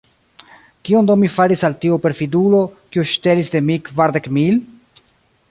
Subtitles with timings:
[0.87, 2.63] Kion do mi faris al tiu perfidulo,
[2.97, 4.61] kiu ŝtelis de mi kvardek mil?